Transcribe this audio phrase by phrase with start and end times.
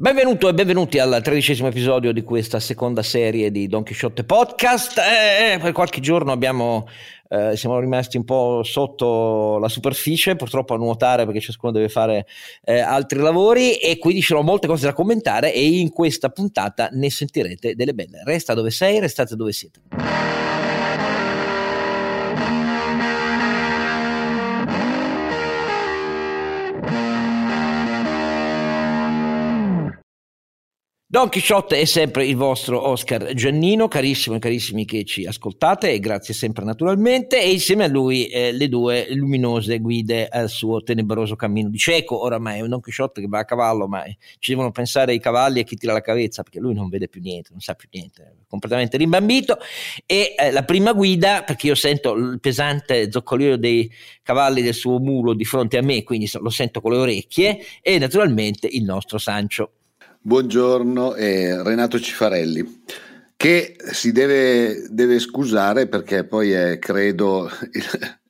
[0.00, 4.96] Benvenuto e benvenuti al tredicesimo episodio di questa seconda serie di Don Quixote Podcast.
[4.96, 6.86] Eh, eh, per qualche giorno abbiamo,
[7.28, 12.28] eh, siamo rimasti un po' sotto la superficie, purtroppo a nuotare perché ciascuno deve fare
[12.62, 16.90] eh, altri lavori e quindi ci sono molte cose da commentare e in questa puntata
[16.92, 18.22] ne sentirete delle belle.
[18.22, 19.80] Resta dove sei, restate dove siete.
[31.18, 35.98] Don Chisciotte è sempre il vostro Oscar Giannino, carissimo e carissimi che ci ascoltate e
[35.98, 41.34] grazie sempre naturalmente e insieme a lui eh, le due luminose guide al suo tenebroso
[41.34, 44.04] cammino di cieco, oramai è un Don Chisciotte che va a cavallo ma
[44.38, 47.20] ci devono pensare i cavalli e chi tira la cavezza perché lui non vede più
[47.20, 49.58] niente, non sa più niente, è completamente rimbambito
[50.06, 53.90] e eh, la prima guida perché io sento il pesante zoccolio dei
[54.22, 57.98] cavalli del suo mulo di fronte a me quindi lo sento con le orecchie e
[57.98, 59.72] naturalmente il nostro Sancio.
[60.28, 62.82] Buongiorno, eh, Renato Cifarelli,
[63.34, 67.48] che si deve, deve, scusare perché poi è, credo,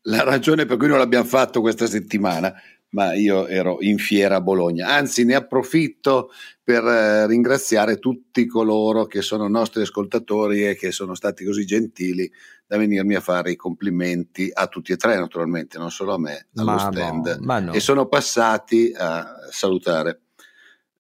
[0.03, 2.55] la ragione per cui non l'abbiamo fatto questa settimana,
[2.91, 4.91] ma io ero in fiera a Bologna.
[4.91, 6.31] Anzi, ne approfitto
[6.63, 12.31] per eh, ringraziare tutti coloro che sono nostri ascoltatori e che sono stati così gentili
[12.65, 16.47] da venirmi a fare i complimenti a tutti e tre, naturalmente, non solo a me,
[16.55, 17.39] allo ma stand.
[17.41, 17.73] No, no.
[17.73, 20.21] E sono passati a salutare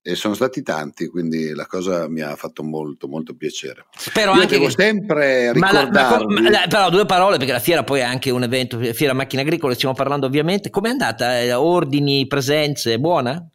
[0.08, 3.84] e sono stati tanti, quindi la cosa mi ha fatto molto molto piacere.
[3.94, 4.70] Spero Io anche devo che...
[4.70, 6.34] sempre ricordarvi...
[6.34, 9.12] Ma la, ma, però due parole perché la fiera poi è anche un evento, fiera
[9.12, 10.70] macchine agricole, stiamo parlando ovviamente.
[10.70, 11.38] Com'è andata?
[11.38, 13.46] Eh, ordini, presenze, buona?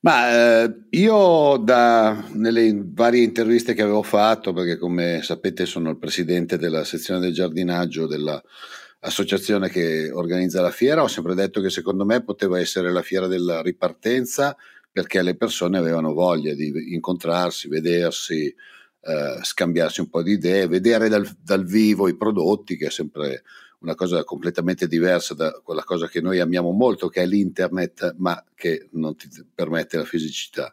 [0.00, 5.98] Ma eh, io da, nelle varie interviste che avevo fatto, perché come sapete sono il
[5.98, 12.06] presidente della sezione del giardinaggio dell'associazione che organizza la fiera, ho sempre detto che secondo
[12.06, 14.56] me poteva essere la fiera della ripartenza
[14.92, 18.54] perché le persone avevano voglia di incontrarsi, vedersi,
[19.04, 23.42] eh, scambiarsi un po' di idee, vedere dal, dal, vivo i prodotti, che è sempre
[23.78, 28.44] una cosa completamente diversa da quella cosa che noi amiamo molto, che è l'internet, ma
[28.54, 30.72] che non ti permette la fisicità.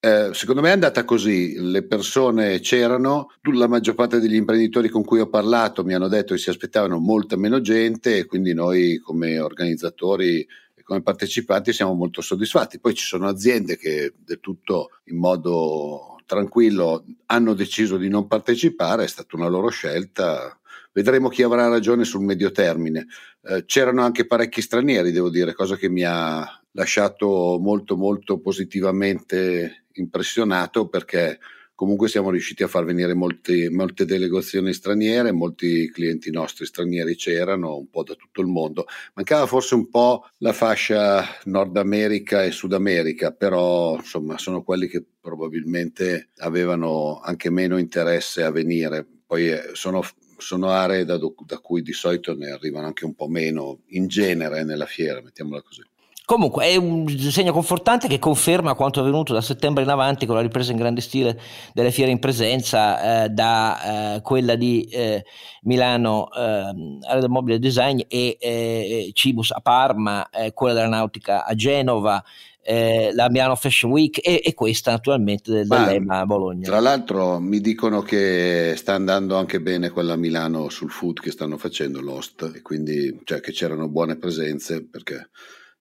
[0.00, 5.02] Eh, secondo me è andata così, le persone c'erano, la maggior parte degli imprenditori con
[5.02, 8.98] cui ho parlato mi hanno detto che si aspettavano molta meno gente e quindi noi
[8.98, 10.46] come organizzatori
[10.84, 12.78] come partecipanti siamo molto soddisfatti.
[12.78, 19.04] Poi ci sono aziende che del tutto in modo tranquillo hanno deciso di non partecipare,
[19.04, 20.58] è stata una loro scelta.
[20.92, 23.06] Vedremo chi avrà ragione sul medio termine.
[23.42, 29.86] Eh, c'erano anche parecchi stranieri, devo dire, cosa che mi ha lasciato molto molto positivamente
[29.94, 31.38] impressionato perché
[31.74, 37.76] comunque siamo riusciti a far venire molti, molte delegazioni straniere, molti clienti nostri stranieri c'erano,
[37.76, 38.86] un po' da tutto il mondo.
[39.14, 44.86] Mancava forse un po' la fascia Nord America e Sud America, però insomma sono quelli
[44.86, 49.06] che probabilmente avevano anche meno interesse a venire.
[49.26, 50.02] Poi eh, sono
[50.36, 54.64] sono aree da, da, cui di solito ne arrivano anche un po' meno in genere
[54.64, 55.82] nella fiera, mettiamola così.
[56.26, 60.40] Comunque è un segno confortante che conferma quanto avvenuto da settembre in avanti con la
[60.40, 61.38] ripresa in grande stile
[61.74, 65.22] delle fiere in presenza, eh, da eh, quella di eh,
[65.64, 66.72] Milano eh,
[67.08, 72.24] Aeromobile Design e eh, Cibus a Parma, eh, quella della Nautica a Genova,
[72.62, 76.66] eh, la Milano Fashion Week e, e questa naturalmente del, dell'EMA a Bologna.
[76.66, 81.30] Tra l'altro mi dicono che sta andando anche bene quella a Milano sul food che
[81.30, 85.28] stanno facendo l'host e quindi cioè, che c'erano buone presenze perché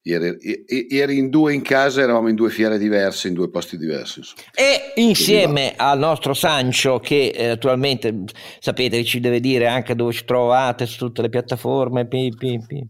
[0.06, 0.38] Ieri,
[0.90, 4.20] ieri, in due in casa eravamo in due fiere diverse, in due posti diversi.
[4.20, 4.42] Insomma.
[4.54, 8.26] E insieme al nostro Sancio, che eh, naturalmente
[8.60, 12.06] sapete ci deve dire anche dove ci trovate su tutte le piattaforme.
[12.06, 12.86] Pi, pi, pi,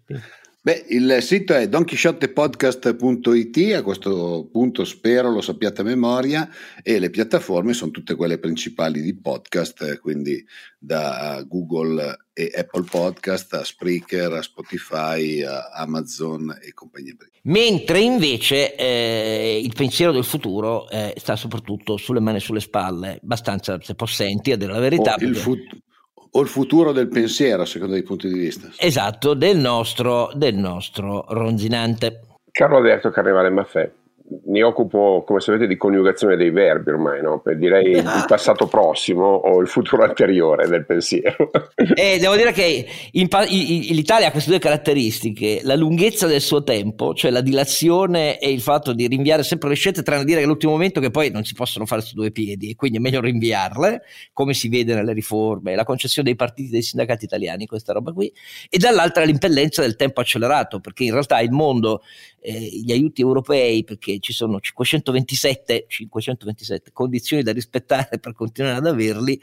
[0.66, 6.50] Beh, il sito è donchisciottepodcast.it, a questo punto spero lo sappiate a memoria,
[6.82, 10.42] e le piattaforme sono tutte quelle principali di podcast, quindi
[10.78, 17.14] da Google e Apple Podcast a Spreaker, a Spotify, a Amazon e compagnia.
[17.42, 23.20] Mentre invece eh, il pensiero del futuro eh, sta soprattutto sulle mani e sulle spalle,
[23.22, 25.16] abbastanza se possenti a dire la verità.
[25.16, 25.83] Oh, il futuro
[26.36, 28.70] o il futuro del pensiero, secondo i punti di vista.
[28.78, 32.22] Esatto, del nostro, del nostro ronzinante.
[32.52, 33.92] Caro Alberto Carnevale Maffè,
[34.46, 37.40] mi occupo, come sapete, di coniugazione dei verbi ormai, no?
[37.40, 41.52] per direi il passato prossimo o il futuro anteriore del pensiero.
[41.96, 46.64] E devo dire che in, in, l'Italia ha queste due caratteristiche, la lunghezza del suo
[46.64, 50.46] tempo, cioè la dilazione e il fatto di rinviare sempre le scelte, tranne dire che
[50.46, 53.22] all'ultimo momento che poi non si possono fare su due piedi e quindi è meglio
[53.22, 54.02] rinviarle,
[54.34, 58.32] come si vede nelle riforme, la concessione dei partiti dei sindacati italiani, questa roba qui,
[58.70, 62.02] e dall'altra l'impellenza del tempo accelerato, perché in realtà il mondo,
[62.42, 68.88] eh, gli aiuti europei, perché ci sono 527, 527 condizioni da rispettare per continuare ad
[68.88, 69.40] averli,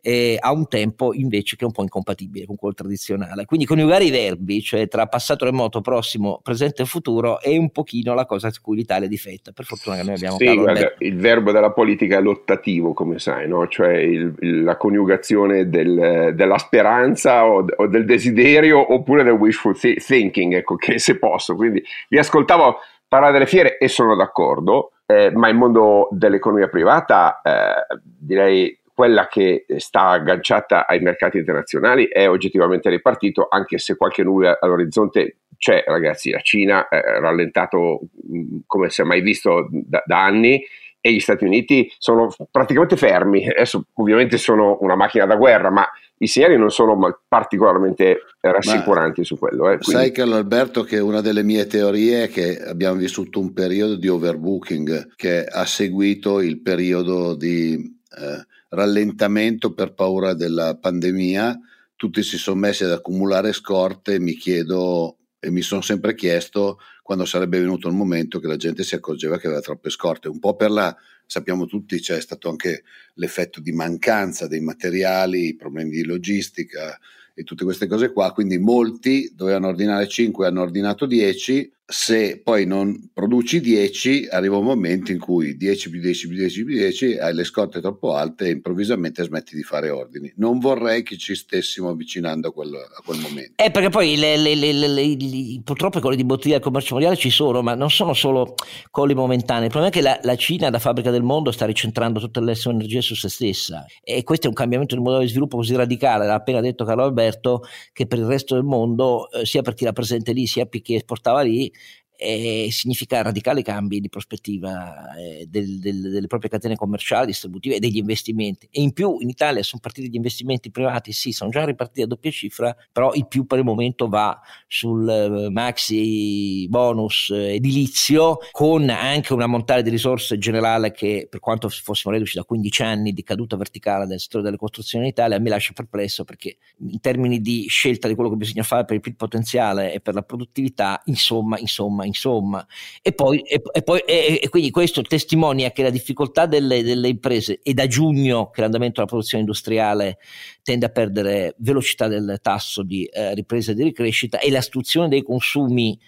[0.00, 3.46] eh, a un tempo invece che è un po' incompatibile con quello tradizionale.
[3.46, 8.14] Quindi coniugare i verbi, cioè tra passato remoto, prossimo, presente e futuro, è un pochino
[8.14, 9.52] la cosa su cui l'Italia è difetta.
[9.52, 13.48] Per fortuna che noi abbiamo sì, guarda, il verbo della politica è lottativo, come sai,
[13.48, 13.66] no?
[13.66, 19.76] cioè il, il, la coniugazione del, della speranza o, o, del desiderio oppure del wishful
[19.78, 21.56] thinking, ecco, che se posso.
[21.56, 22.76] Quindi vi ascoltavo
[23.08, 24.92] parlare delle fiere e sono d'accordo.
[25.06, 32.08] Eh, ma il mondo dell'economia privata eh, direi quella che sta agganciata ai mercati internazionali
[32.08, 36.30] è oggettivamente ripartito, anche se qualche nube all'orizzonte c'è, ragazzi.
[36.30, 40.62] La Cina è rallentato mm, come si è mai visto da, da anni
[41.00, 43.48] e gli Stati Uniti sono praticamente fermi.
[43.48, 45.88] Adesso ovviamente sono una macchina da guerra, ma
[46.18, 49.70] i segnali non sono particolarmente rassicuranti ma su quello.
[49.70, 53.96] Eh, sai Carlo Alberto che una delle mie teorie è che abbiamo vissuto un periodo
[53.96, 61.58] di overbooking che ha seguito il periodo di eh, rallentamento per paura della pandemia,
[61.96, 67.24] tutti si sono messi ad accumulare scorte, mi chiedo e mi sono sempre chiesto quando
[67.24, 70.56] sarebbe venuto il momento che la gente si accorgeva che aveva troppe scorte, un po'
[70.56, 70.94] per la,
[71.24, 72.82] sappiamo tutti, c'è stato anche
[73.14, 76.98] l'effetto di mancanza dei materiali, problemi di logistica
[77.32, 82.66] e tutte queste cose qua, quindi molti dovevano ordinare 5 hanno ordinato 10 se poi
[82.66, 87.16] non produci 10, arriva un momento in cui 10 più 10 più 10 più 10
[87.16, 90.30] hai le scorte troppo alte e improvvisamente smetti di fare ordini.
[90.36, 93.52] Non vorrei che ci stessimo avvicinando a quel, a quel momento.
[93.56, 97.30] Eh, perché poi le, le, le, purtroppo i colli di bottiglia del commercio mondiale ci
[97.30, 98.54] sono, ma non sono solo
[98.90, 99.64] colli momentanei.
[99.64, 102.54] Il problema è che la, la Cina, da fabbrica del mondo, sta ricentrando tutte le
[102.54, 105.74] sue energie su se stessa e questo è un cambiamento di modello di sviluppo così
[105.74, 107.62] radicale, l'ha appena detto Carlo Alberto,
[107.94, 110.82] che per il resto del mondo, eh, sia per chi era presente lì, sia per
[110.82, 111.72] chi esportava lì,
[112.20, 117.78] eh, significa radicali cambi di prospettiva eh, del, del, delle proprie catene commerciali, distributive e
[117.78, 118.68] degli investimenti.
[118.72, 122.06] E in più in Italia sono partiti gli investimenti privati, sì, sono già ripartiti a
[122.06, 128.38] doppia cifra, però il più per il momento va sul eh, maxi bonus eh, edilizio
[128.50, 133.12] con anche una montare di risorse generale che per quanto fossimo reduci da 15 anni
[133.12, 137.40] di caduta verticale del settore delle costruzioni in Italia mi lascia perplesso perché in termini
[137.40, 141.58] di scelta di quello che bisogna fare per il potenziale e per la produttività, insomma,
[141.58, 142.66] insomma, insomma.
[143.00, 147.08] E poi, e, e, poi, e, e quindi questo testimonia che la difficoltà delle, delle,
[147.08, 150.18] imprese e da giugno che l'andamento della produzione industriale
[150.62, 155.22] tende a perdere velocità del tasso di eh, ripresa e di ricrescita e l'astruzione dei
[155.22, 155.98] consumi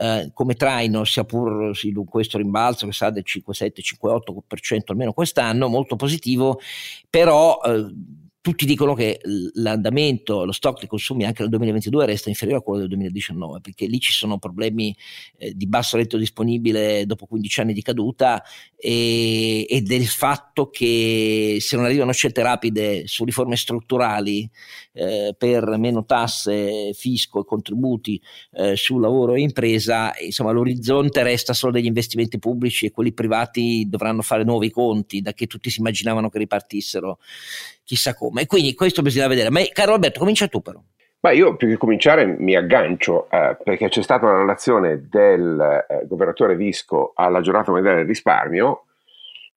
[0.00, 4.78] eh, come traino, sia pur sì, questo rimbalzo che sa del 5, 7, 5, 8%
[4.86, 6.60] almeno quest'anno, molto positivo,
[7.10, 7.92] però eh,
[8.48, 9.20] tutti dicono che
[9.56, 13.84] l'andamento, lo stock dei consumi anche nel 2022 resta inferiore a quello del 2019, perché
[13.84, 14.96] lì ci sono problemi
[15.36, 18.42] eh, di basso reddito disponibile dopo 15 anni di caduta
[18.74, 24.48] e, e, del fatto che se non arrivano scelte rapide su riforme strutturali
[24.94, 28.18] eh, per meno tasse, fisco e contributi
[28.52, 33.86] eh, su lavoro e impresa, insomma l'orizzonte resta solo degli investimenti pubblici e quelli privati
[33.90, 37.18] dovranno fare nuovi conti da che tutti si immaginavano che ripartissero
[37.88, 38.42] chissà come.
[38.42, 39.48] E quindi questo bisogna vedere.
[39.48, 40.78] Ma caro Alberto, comincia tu però.
[41.20, 46.06] Ma io più che cominciare mi aggancio eh, perché c'è stata una relazione del eh,
[46.06, 48.84] governatore Visco alla giornata mondiale del risparmio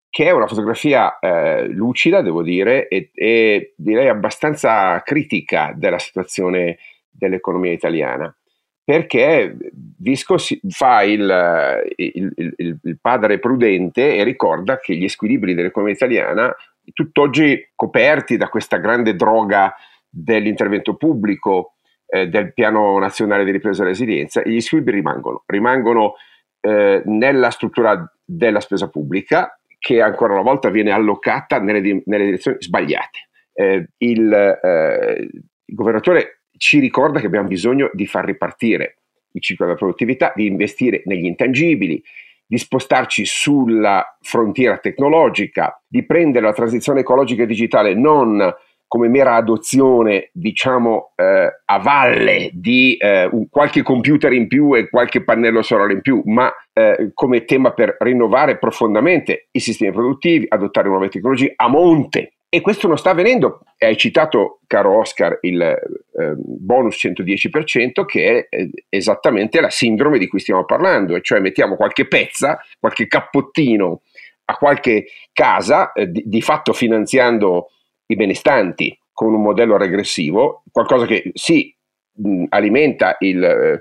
[0.09, 6.78] che è una fotografia eh, lucida, devo dire, e, e, direi abbastanza critica della situazione
[7.09, 8.35] dell'economia italiana,
[8.83, 9.57] perché
[9.99, 10.37] Visco
[10.69, 16.57] fa il, il, il, il padre prudente e ricorda che gli squilibri dell'economia italiana
[16.92, 19.75] tutt'oggi coperti da questa grande droga
[20.09, 21.75] dell'intervento pubblico,
[22.06, 26.14] eh, del piano nazionale di ripresa e resilienza, gli squilibri rimangono, rimangono
[26.61, 32.59] eh, nella struttura della spesa pubblica che ancora una volta viene allocata nelle, nelle direzioni
[32.61, 33.28] sbagliate.
[33.52, 35.28] Eh, il, eh,
[35.64, 38.99] il governatore ci ricorda che abbiamo bisogno di far ripartire
[39.32, 42.02] il ciclo della produttività, di investire negli intangibili,
[42.50, 48.52] di spostarci sulla frontiera tecnologica, di prendere la transizione ecologica e digitale non
[48.88, 55.23] come mera adozione, diciamo, eh, a valle di eh, qualche computer in più e qualche
[55.23, 60.88] pannello solare in più, ma eh, come tema per rinnovare profondamente i sistemi produttivi, adottare
[60.88, 63.61] nuove tecnologie a monte e questo non sta avvenendo.
[63.78, 70.26] Hai citato, caro Oscar, il eh, bonus 110%, che è eh, esattamente la sindrome di
[70.26, 74.02] cui stiamo parlando, e cioè mettiamo qualche pezza, qualche cappottino
[74.47, 77.71] a qualche casa, eh, di, di, fatto finanziando
[78.07, 81.73] i benestanti con un modello regressivo, qualcosa che sì,
[82.14, 83.80] mh, alimenta il,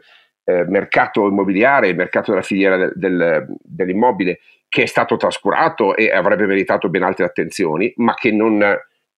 [0.49, 6.11] eh, mercato immobiliare, il mercato della filiera del, del, dell'immobile, che è stato trascurato e
[6.11, 8.63] avrebbe meritato ben altre attenzioni, ma che non,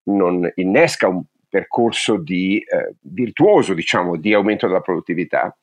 [0.04, 5.56] non innesca un percorso di, eh, virtuoso diciamo, di aumento della produttività,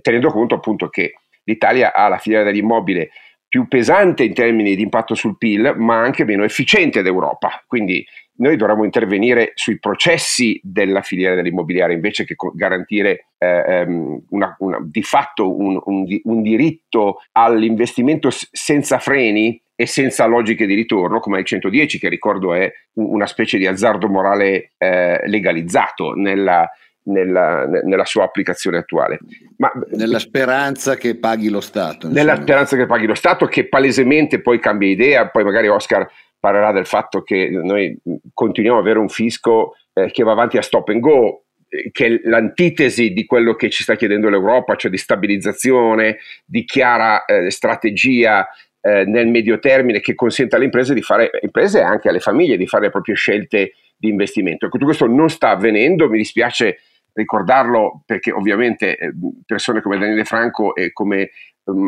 [0.00, 1.12] tenendo conto appunto che
[1.44, 3.10] l'Italia ha la filiera dell'immobile
[3.46, 7.62] più pesante in termini di impatto sul PIL, ma anche meno efficiente d'Europa.
[7.66, 8.04] Quindi
[8.38, 14.78] noi dovremmo intervenire sui processi della filiera dell'immobiliare invece che garantire eh, ehm, una, una,
[14.82, 21.38] di fatto un, un, un diritto all'investimento senza freni e senza logiche di ritorno, come
[21.38, 26.66] il 110, che ricordo è una specie di azzardo morale eh, legalizzato nella,
[27.04, 29.18] nella, nella, sua applicazione attuale.
[29.58, 32.08] Ma, nella speranza che paghi lo Stato.
[32.08, 32.42] Nella insomma.
[32.42, 36.86] speranza che paghi lo Stato, che palesemente poi cambia idea, poi magari Oscar parlerà del
[36.86, 37.96] fatto che noi
[38.32, 42.06] continuiamo ad avere un fisco eh, che va avanti a stop and go, eh, che
[42.06, 47.50] è l'antitesi di quello che ci sta chiedendo l'Europa, cioè di stabilizzazione, di chiara eh,
[47.50, 48.46] strategia
[48.80, 52.56] eh, nel medio termine che consenta alle imprese di fare, imprese e anche alle famiglie
[52.56, 54.68] di fare le proprie scelte di investimento.
[54.68, 56.78] Tutto questo non sta avvenendo, mi dispiace
[57.12, 59.12] ricordarlo perché ovviamente eh,
[59.44, 61.30] persone come Daniele Franco e come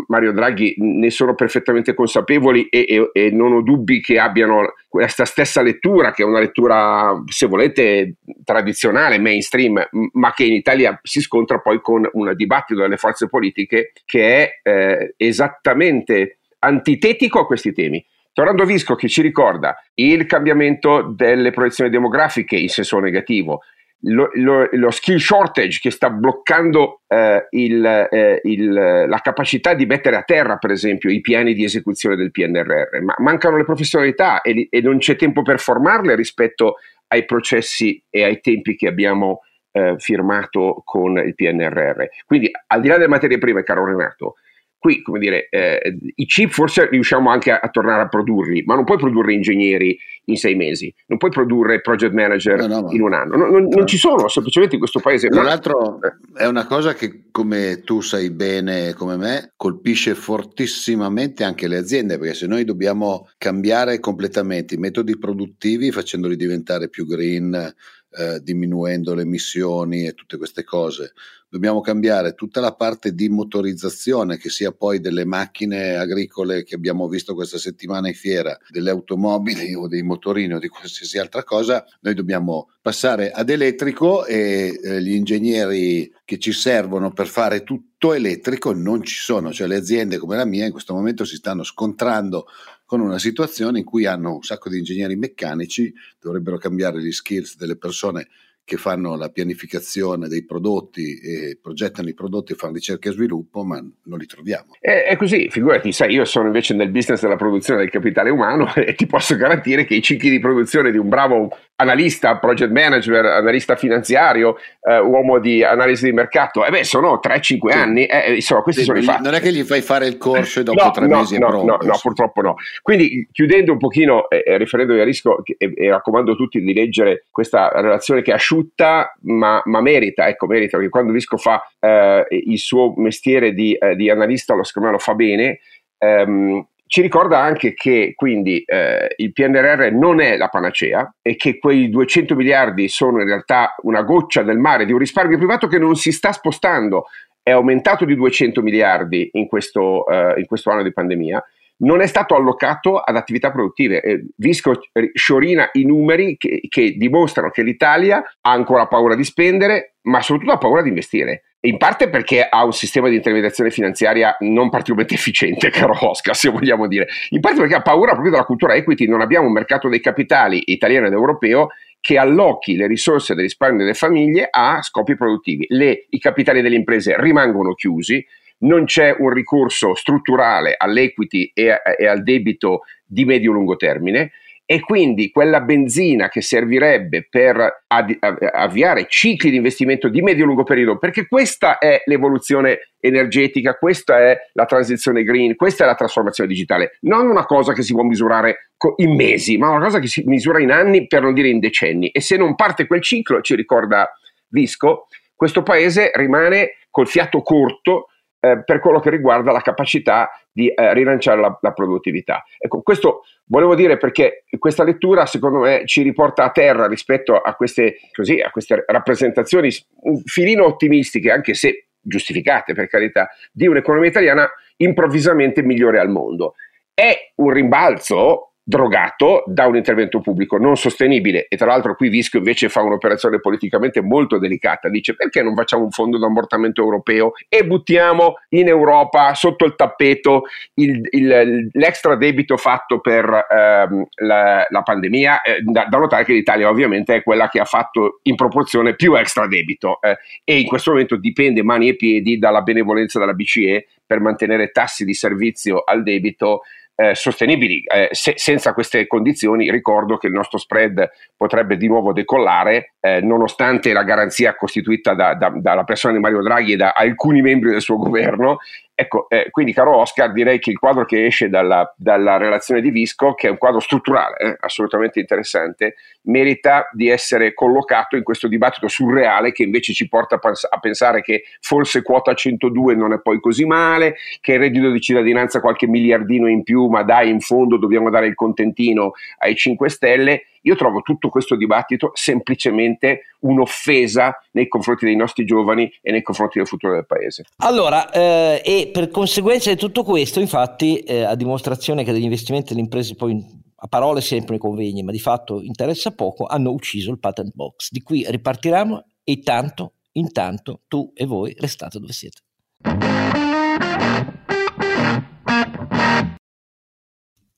[0.08, 5.24] Mario Draghi ne sono perfettamente consapevoli e, e, e, non ho dubbi che abbiano questa
[5.24, 11.20] stessa lettura, che è una lettura, se volete, tradizionale, mainstream, ma che in Italia si
[11.20, 17.72] scontra poi con un dibattito delle forze politiche che è eh, esattamente antitetico a questi
[17.72, 18.04] temi.
[18.32, 23.62] Tornando a Visco che ci ricorda il cambiamento delle proiezioni demografiche in senso negativo,
[24.02, 29.86] lo, lo, lo, skill shortage che sta bloccando eh, il, eh, il, la capacità di
[29.86, 34.40] mettere a terra, per esempio, i piani di esecuzione del PNRR, ma mancano le professionalità
[34.42, 36.76] e, e non c'è tempo per formarle rispetto
[37.08, 39.40] ai processi e ai tempi che abbiamo
[39.72, 42.04] eh, firmato con il PNRR.
[42.26, 44.34] Quindi, al di là delle materie prime, caro Renato,
[44.78, 48.76] Qui, come dire, eh, i chip forse riusciamo anche a, a, tornare a produrli, ma
[48.76, 53.00] non puoi produrre ingegneri in sei mesi, non puoi produrre project manager no, no, in
[53.00, 53.36] un anno.
[53.36, 55.28] Non, non, non, ci sono semplicemente in questo paese.
[55.28, 55.98] Tra l'altro
[56.32, 62.18] è una cosa che, come tu sai bene come me, colpisce fortissimamente anche le aziende,
[62.18, 69.14] perché se noi dobbiamo cambiare completamente i metodi produttivi facendoli diventare più green, eh, diminuendo
[69.14, 71.12] le emissioni e tutte queste cose.
[71.50, 77.08] Dobbiamo cambiare tutta la parte di motorizzazione, che sia poi delle macchine agricole che abbiamo
[77.08, 81.86] visto questa settimana in fiera, delle automobili o dei motorini o di qualsiasi altra cosa.
[82.00, 88.12] Noi dobbiamo passare ad elettrico e eh, gli ingegneri che ci servono per fare tutto
[88.12, 91.64] elettrico non ci sono, cioè le aziende come la mia in questo momento si stanno
[91.64, 92.46] scontrando
[92.84, 97.56] con una situazione in cui hanno un sacco di ingegneri meccanici, dovrebbero cambiare gli skills
[97.56, 98.28] delle persone
[98.68, 103.64] che fanno la pianificazione dei prodotti e progettano i prodotti e fanno ricerca e sviluppo,
[103.64, 104.76] ma non li troviamo.
[104.78, 108.70] È, è, così, figurati, sai, io sono invece nel business della produzione del capitale umano
[108.76, 111.48] e ti posso garantire che i cicli di produzione di un bravo
[111.80, 117.40] analista, project manager, analista finanziario, eh, uomo di analisi di mercato, eh beh, sono 3-5
[117.40, 117.56] sì.
[117.68, 119.22] anni, eh, insomma, questi sì, sono i fatti.
[119.22, 121.46] Non è che gli fai fare il corso e dopo no, tre no, mesi no,
[121.46, 121.66] è pronto.
[121.66, 122.56] No, no, purtroppo no.
[122.82, 126.74] Quindi, chiudendo un pochino e eh, riferendomi a rischio, e, e raccomando a tutti di
[126.74, 131.62] leggere questa relazione che è asciutta, ma, ma merita, ecco, merita, perché quando Visco fa
[131.78, 135.60] eh, il suo mestiere di, eh, di analista, lo, secondo me lo fa bene,
[135.98, 141.58] ehm, ci ricorda anche che quindi eh, il PNRR non è la panacea e che
[141.58, 145.78] quei 200 miliardi sono in realtà una goccia nel mare di un risparmio privato che
[145.78, 147.04] non si sta spostando,
[147.42, 151.44] è aumentato di 200 miliardi in questo, eh, in questo anno di pandemia
[151.80, 154.00] non è stato allocato ad attività produttive.
[154.00, 154.80] Eh, Visco
[155.12, 160.52] sciorina i numeri che, che, dimostrano che l'Italia ha ancora paura di spendere, ma soprattutto
[160.52, 161.44] ha paura di investire.
[161.60, 166.50] In parte perché ha un sistema di intermediazione finanziaria non particolarmente efficiente, caro Oscar, se
[166.50, 167.08] vogliamo dire.
[167.30, 169.08] In parte perché ha paura proprio della cultura equity.
[169.08, 171.68] Non abbiamo un mercato dei capitali italiano ed europeo
[172.00, 175.66] che allochi le risorse del risparmio delle famiglie a scopi produttivi.
[175.68, 178.24] Le, I capitali delle imprese rimangono chiusi,
[178.58, 184.30] non c'è un ricorso strutturale all'equity e, e al debito di medio-lungo termine
[184.70, 191.26] e quindi quella benzina che servirebbe per avviare cicli di investimento di medio-lungo periodo, perché
[191.26, 197.30] questa è l'evoluzione energetica, questa è la transizione green, questa è la trasformazione digitale, non
[197.30, 200.70] una cosa che si può misurare in mesi, ma una cosa che si misura in
[200.70, 202.08] anni per non dire in decenni.
[202.08, 204.12] E se non parte quel ciclo, ci ricorda
[204.48, 208.08] Visco, questo paese rimane col fiato corto
[208.38, 212.42] eh, per quello che riguarda la capacità di eh, rilanciare la, la, produttività.
[212.58, 217.54] Ecco, questo volevo dire perché questa lettura secondo me ci riporta a terra rispetto a
[217.54, 224.08] queste, così, a queste rappresentazioni un filino ottimistiche, anche se giustificate per carità, di un'economia
[224.08, 226.54] italiana improvvisamente migliore al mondo.
[226.92, 231.46] È un rimbalzo drogato da un intervento pubblico non sostenibile.
[231.48, 235.84] E tra l'altro qui Visco invece fa un'operazione politicamente molto delicata, dice perché non facciamo
[235.84, 240.42] un fondo d'ammortamento europeo e buttiamo in Europa sotto il tappeto
[240.74, 246.34] il, il, l'extra debito fatto per ehm, la, la, pandemia, eh, da, da, notare che
[246.34, 250.66] l'Italia ovviamente è quella che ha fatto in proporzione più extra debito eh, e in
[250.66, 255.82] questo momento dipende mani e piedi dalla benevolenza della BCE per mantenere tassi di servizio
[255.84, 256.60] al debito
[257.00, 257.82] eh, sostenibili.
[257.84, 263.20] Eh, se, senza queste condizioni ricordo che il nostro spread potrebbe di nuovo decollare, eh,
[263.20, 267.70] nonostante la garanzia costituita da, da, dalla persona di Mario Draghi e da alcuni membri
[267.70, 268.58] del suo governo
[269.00, 272.90] Ecco, eh, quindi caro Oscar, direi che il quadro che esce dalla, dalla relazione di
[272.90, 278.48] Visco, che è un quadro strutturale, eh, assolutamente interessante, merita di essere collocato in questo
[278.48, 283.12] dibattito surreale che invece ci porta a, pens- a, pensare che forse quota 102 non
[283.12, 287.30] è poi così male, che il reddito di cittadinanza qualche miliardino in più, ma dai,
[287.30, 293.22] in fondo dobbiamo dare il contentino ai 5 Stelle io trovo tutto questo dibattito semplicemente
[293.40, 297.44] un'offesa nei confronti dei nostri giovani e nei confronti del futuro del paese.
[297.58, 302.68] Allora, eh, e per conseguenza di tutto questo, infatti, eh, a dimostrazione che degli investimenti
[302.68, 307.10] delle imprese poi a parole sempre ne convegni, ma di fatto interessa poco, hanno ucciso
[307.10, 307.90] il patent box.
[307.90, 312.40] Di qui ripartiranno e tanto, intanto tu e voi restate dove siete.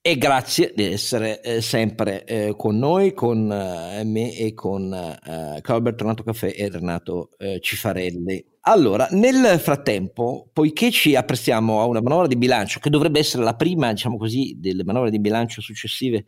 [0.03, 5.61] E grazie di essere eh, sempre eh, con noi, con eh, me e con eh,
[5.61, 8.43] Calbert Renato Caffè e Renato eh, Cifarelli.
[8.63, 13.55] Allora, nel frattempo, poiché ci apprestiamo a una manovra di bilancio che dovrebbe essere la
[13.55, 16.25] prima, diciamo così, delle manovre di bilancio successive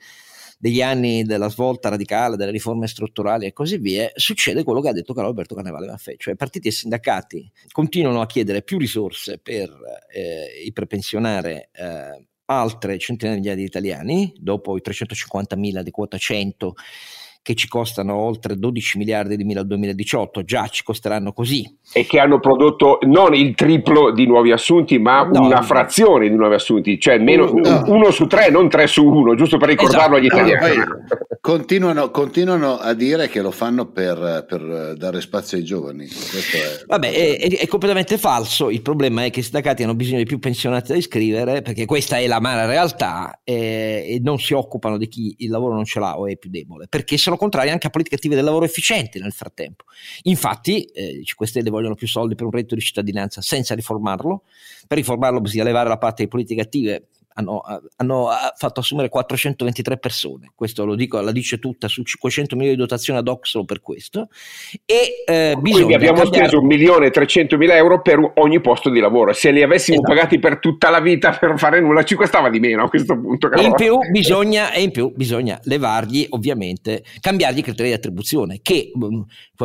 [0.59, 4.93] degli anni della svolta radicale, delle riforme strutturali e così via, succede quello che ha
[4.93, 9.71] detto Carlo Alberto Carnevale Maffè, cioè partiti e sindacati continuano a chiedere più risorse per
[10.13, 16.75] eh, iperpensionare eh, altre centinaia di italiani, dopo i 350.000 di quota 100
[17.43, 21.79] che ci costano oltre 12 miliardi di mila al 2018, già ci costeranno così.
[21.93, 25.63] E che hanno prodotto non il triplo di nuovi assunti, ma no, una no.
[25.63, 27.83] frazione di nuovi assunti, cioè meno, no.
[27.87, 30.37] uno su tre, non tre su uno, giusto per ricordarlo esatto.
[30.37, 30.85] agli italiani.
[31.41, 36.07] Continuano, continuano, a dire che lo fanno per, per dare spazio ai giovani.
[36.07, 36.85] È...
[36.87, 38.71] Vabbè, è, è, completamente falso.
[38.71, 42.19] Il problema è che i sindacati hanno bisogno di più pensionati da iscrivere, perché questa
[42.19, 45.99] è la mala realtà, eh, e non si occupano di chi il lavoro non ce
[45.99, 49.19] l'ha o è più debole, perché sono contrari anche a politiche attive del lavoro efficienti
[49.19, 49.85] nel frattempo.
[50.23, 54.43] Infatti, eh, i 5 Stelle vogliono più soldi per un reddito di cittadinanza senza riformarlo.
[54.87, 57.63] Per riformarlo bisogna levare la parte di politiche attive hanno,
[57.97, 62.83] hanno, fatto assumere 423 persone, questo lo dico, la dice tutta, su 500 milioni di
[62.83, 64.29] dotazione ad hoc solo per questo.
[64.85, 66.47] E, eh, Quindi abbiamo cambiare...
[66.47, 69.99] speso 1 milione e 300 mila euro per ogni posto di lavoro, se li avessimo
[69.99, 70.15] esatto.
[70.15, 73.51] pagati per tutta la vita per fare nulla ci costava di meno a questo punto.
[73.51, 78.61] E in, più bisogna, e in più bisogna levargli ovviamente, cambiargli i criteri di attribuzione
[78.63, 79.21] che mm,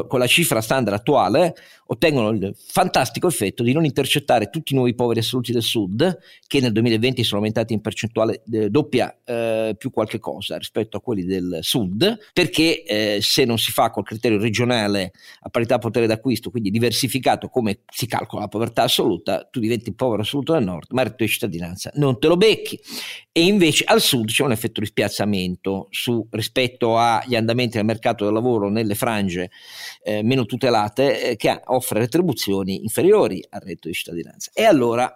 [0.08, 1.53] con la cifra standard attuale
[1.88, 6.60] ottengono il fantastico effetto di non intercettare tutti i nuovi poveri assoluti del sud che
[6.60, 11.02] nel 2020 sono aumentati aumentati in percentuale eh, doppia eh, più qualche cosa rispetto a
[11.02, 16.08] quelli del sud, perché eh, se non si fa col criterio regionale a parità potere
[16.08, 20.88] d'acquisto, quindi diversificato come si calcola la povertà assoluta, tu diventi povero assoluto del nord,
[20.91, 22.80] ma il reddito di cittadinanza non te lo becchi.
[23.38, 28.23] E invece al sud c'è un effetto di spiazzamento su, rispetto agli andamenti del mercato
[28.26, 29.52] del lavoro nelle frange
[30.02, 34.50] eh, meno tutelate eh, che offre retribuzioni inferiori al reddito di cittadinanza.
[34.56, 35.15] E allora,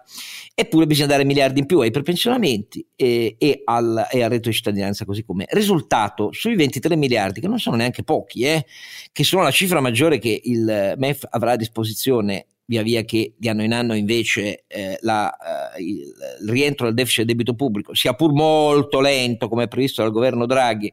[0.54, 4.50] eppure bisogna dare miliardi in più ai prepensionati pensionamenti e, e, al, e al reddito
[4.50, 8.64] di cittadinanza così come risultato sui 23 miliardi che non sono neanche pochi eh,
[9.10, 13.48] che sono la cifra maggiore che il MEF avrà a disposizione via via che di
[13.50, 15.30] anno in anno invece eh, la,
[15.76, 16.14] eh, il,
[16.48, 20.90] rientro del deficit del debito pubblico sia pur molto lento come previsto dal governo Draghi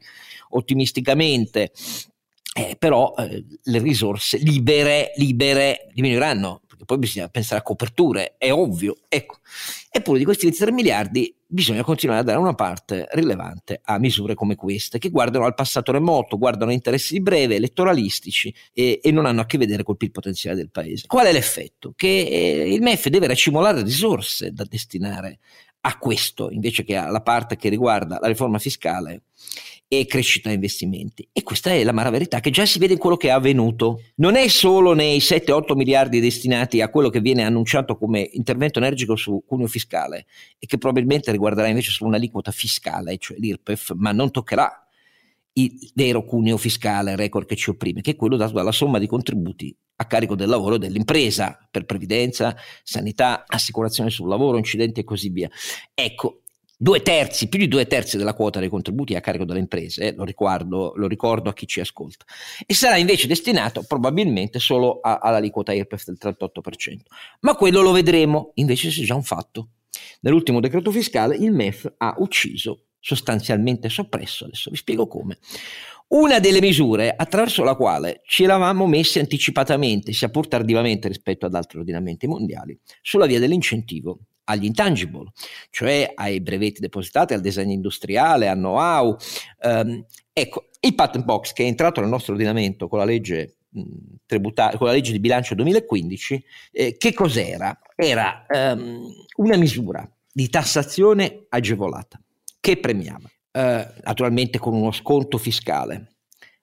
[0.49, 1.71] ottimisticamente
[2.53, 8.51] eh, però eh, le risorse libere, libere diminuiranno perché poi bisogna pensare a coperture, è
[8.51, 8.95] ovvio.
[9.09, 9.39] Ecco.
[9.91, 14.55] Eppure di questi 23 miliardi bisogna continuare a dare una parte rilevante a misure come
[14.55, 19.41] queste, che guardano al passato remoto, guardano a interessi breve, elettoralistici e, e non hanno
[19.41, 21.07] a che vedere col PIL potenziale del paese.
[21.07, 21.93] Qual è l'effetto?
[21.95, 25.39] Che eh, il MEF deve racimolare risorse da destinare
[25.81, 29.23] a questo, invece che alla parte che riguarda la riforma fiscale
[29.91, 31.27] e crescita investimenti.
[31.31, 34.03] E questa è la mara verità che già si vede in quello che è avvenuto.
[34.15, 39.15] Non è solo nei 7-8 miliardi destinati a quello che viene annunciato come intervento energico
[39.15, 40.27] su cuneo fiscale
[40.59, 44.88] e che probabilmente riguarderà invece solo un'aliquota fiscale, cioè l'IRPEF, ma non toccherà
[45.53, 49.07] il vero cuneo fiscale, record che ci opprime, che è quello dato dalla somma di
[49.07, 55.29] contributi a carico del lavoro dell'impresa per previdenza, sanità, assicurazione sul lavoro, incidenti e così
[55.29, 55.49] via.
[55.93, 56.41] Ecco,
[56.77, 60.13] due terzi, più di due terzi della quota dei contributi a carico delle imprese, eh,
[60.15, 62.23] lo, ricordo, lo, ricordo, a chi ci ascolta,
[62.65, 66.99] e sarà invece destinato probabilmente solo a, all'aliquota IRPEF del 38%.
[67.41, 69.71] Ma quello lo vedremo, invece c'è già un fatto.
[70.21, 75.38] Nell'ultimo decreto fiscale il MEF ha ucciso, sostanzialmente soppresso, adesso vi spiego come,
[76.09, 81.53] una delle misure attraverso la quale ci eravamo messi anticipatamente, sia pur tardivamente rispetto ad
[81.53, 85.31] altri ordinamenti mondiali, sulla via dell'incentivo agli intangible,
[85.69, 89.15] cioè ai brevetti depositati, al design industriale, al know-how.
[89.62, 93.57] Um, ecco, il patent box che è entrato nel nostro ordinamento con la legge
[94.25, 97.79] tributaria, con la legge di bilancio 2015, eh, che cos'era?
[97.95, 102.19] Era um, una misura di tassazione agevolata
[102.59, 106.15] che premiava, eh, naturalmente con uno sconto fiscale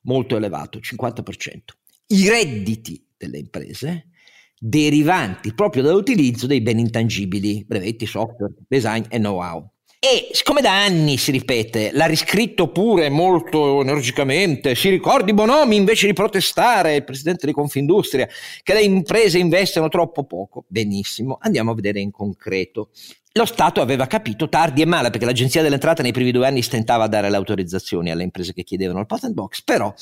[0.02, 1.76] molto elevato, 50%,
[2.08, 4.10] i redditi delle imprese
[4.58, 9.68] derivanti proprio dall'utilizzo dei beni intangibili, brevetti, software, design e know-how.
[10.08, 16.06] E siccome da anni si ripete, l'ha riscritto pure molto energicamente, si ricordi Bonomi invece
[16.06, 18.28] di protestare, il presidente di Confindustria,
[18.62, 20.64] che le imprese investono troppo poco.
[20.68, 22.90] Benissimo, andiamo a vedere in concreto.
[23.32, 26.62] Lo Stato aveva capito tardi e male, perché l'Agenzia delle Entrate nei primi due anni
[26.62, 29.92] stentava a dare le autorizzazioni alle imprese che chiedevano il patent box, però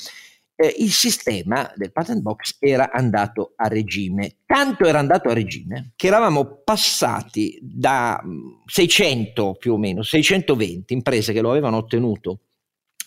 [0.55, 4.37] eh, il sistema del patent box era andato a regime.
[4.45, 8.21] Tanto era andato a regime che eravamo passati da
[8.65, 12.39] 600 mm, più o meno, 620 imprese che lo avevano ottenuto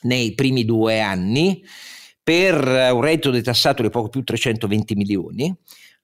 [0.03, 1.65] nei primi due anni
[2.23, 5.57] per un reddito detassato di poco più 320 milioni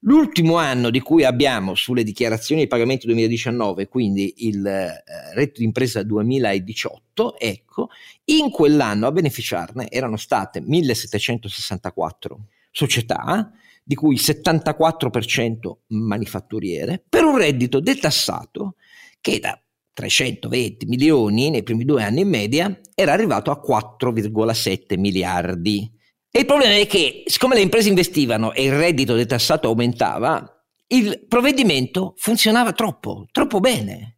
[0.07, 6.03] L'ultimo anno di cui abbiamo sulle dichiarazioni di pagamento 2019, quindi il eh, reddito d'impresa
[6.03, 7.89] 2018, ecco,
[8.25, 12.39] in quell'anno a beneficiarne erano state 1764
[12.69, 13.51] società,
[13.83, 15.55] di cui 74%
[15.87, 18.75] manifatturiere, per un reddito detassato
[19.19, 19.59] che da
[19.91, 25.94] 320 milioni nei primi due anni in media era arrivato a 4,7 miliardi.
[26.35, 30.45] E il problema è che, siccome le imprese investivano e il reddito detassato aumentava,
[30.87, 34.17] il provvedimento funzionava troppo, troppo bene.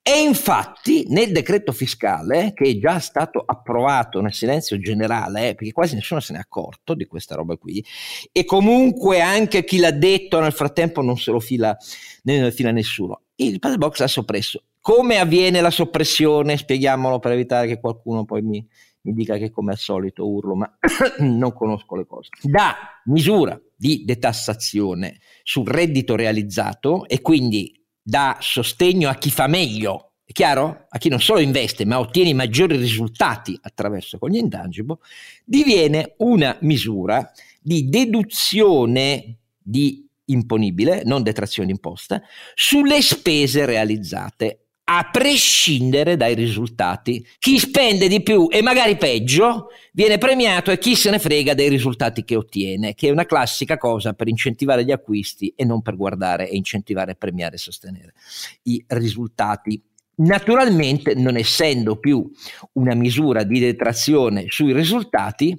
[0.00, 5.72] E infatti nel decreto fiscale, che è già stato approvato nel silenzio generale, eh, perché
[5.72, 7.84] quasi nessuno se n'è accorto di questa roba qui,
[8.32, 11.76] e comunque anche chi l'ha detto nel frattempo non se lo fila,
[12.22, 14.62] ne fila nessuno, il paddle box l'ha soppresso.
[14.80, 16.56] Come avviene la soppressione?
[16.56, 18.66] Spieghiamolo per evitare che qualcuno poi mi,
[19.08, 20.78] mi dica che come al solito urlo, ma
[21.20, 22.28] non conosco le cose.
[22.42, 30.12] Da misura di detassazione sul reddito realizzato e quindi da sostegno a chi fa meglio,
[30.24, 30.86] è chiaro?
[30.90, 34.98] A chi non solo investe ma ottiene maggiori risultati attraverso con gli intangible,
[35.42, 42.20] diviene una misura di deduzione di imponibile, non detrazione imposta,
[42.54, 47.24] sulle spese realizzate a prescindere dai risultati.
[47.38, 51.68] Chi spende di più e magari peggio viene premiato e chi se ne frega dei
[51.68, 55.94] risultati che ottiene, che è una classica cosa per incentivare gli acquisti e non per
[55.94, 58.14] guardare e incentivare, premiare e sostenere
[58.62, 59.80] i risultati.
[60.16, 62.28] Naturalmente, non essendo più
[62.72, 65.54] una misura di detrazione sui risultati,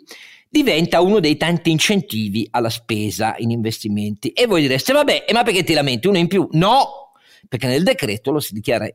[0.50, 4.30] diventa uno dei tanti incentivi alla spesa in investimenti.
[4.30, 6.08] E voi direste, vabbè, ma perché ti lamenti?
[6.08, 6.48] Uno in più?
[6.54, 7.12] No,
[7.48, 8.90] perché nel decreto lo si dichiara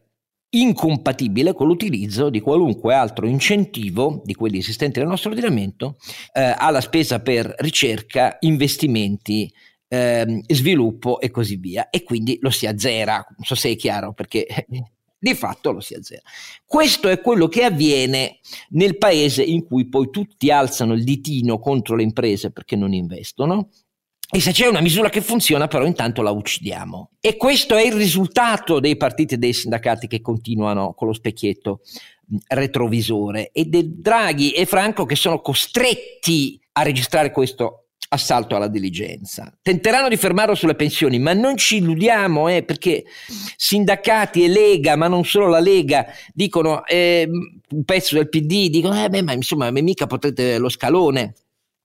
[0.60, 5.96] incompatibile con l'utilizzo di qualunque altro incentivo di quelli esistenti nel nostro ordinamento
[6.32, 9.52] eh, alla spesa per ricerca, investimenti,
[9.88, 11.90] eh, sviluppo e così via.
[11.90, 14.46] E quindi lo si azzera, non so se è chiaro perché
[15.18, 16.22] di fatto lo si azzera.
[16.66, 18.38] Questo è quello che avviene
[18.70, 23.70] nel paese in cui poi tutti alzano il ditino contro le imprese perché non investono
[24.34, 27.10] e se c'è una misura che funziona, però intanto la uccidiamo.
[27.20, 31.82] E questo è il risultato dei partiti e dei sindacati che continuano con lo specchietto
[32.48, 39.56] retrovisore e del Draghi e Franco che sono costretti a registrare questo assalto alla diligenza.
[39.62, 43.04] Tenteranno di fermarlo sulle pensioni, ma non ci illudiamo, eh, perché
[43.54, 47.28] sindacati e Lega, ma non solo la Lega, dicono, eh,
[47.70, 51.34] un pezzo del PD, dicono, eh, beh, ma insomma, mica potete lo scalone